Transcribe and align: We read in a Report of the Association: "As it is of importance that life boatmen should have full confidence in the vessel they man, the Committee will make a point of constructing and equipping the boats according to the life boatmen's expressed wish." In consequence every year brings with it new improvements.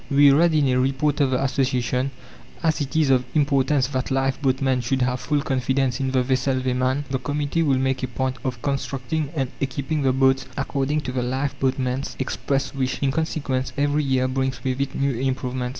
We 0.09 0.31
read 0.31 0.55
in 0.55 0.67
a 0.69 0.79
Report 0.79 1.21
of 1.21 1.29
the 1.29 1.43
Association: 1.43 2.09
"As 2.63 2.81
it 2.81 2.95
is 2.95 3.11
of 3.11 3.23
importance 3.35 3.85
that 3.89 4.09
life 4.09 4.41
boatmen 4.41 4.81
should 4.81 5.03
have 5.03 5.19
full 5.19 5.43
confidence 5.43 5.99
in 5.99 6.09
the 6.09 6.23
vessel 6.23 6.59
they 6.59 6.73
man, 6.73 7.05
the 7.11 7.19
Committee 7.19 7.61
will 7.61 7.77
make 7.77 8.01
a 8.01 8.07
point 8.07 8.37
of 8.43 8.59
constructing 8.63 9.29
and 9.35 9.51
equipping 9.59 10.01
the 10.01 10.11
boats 10.11 10.47
according 10.57 11.01
to 11.01 11.11
the 11.11 11.21
life 11.21 11.53
boatmen's 11.59 12.15
expressed 12.17 12.73
wish." 12.75 12.97
In 13.03 13.11
consequence 13.11 13.73
every 13.77 14.03
year 14.03 14.27
brings 14.27 14.63
with 14.63 14.81
it 14.81 14.95
new 14.95 15.13
improvements. 15.13 15.69